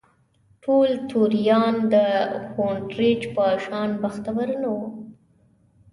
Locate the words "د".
1.93-1.95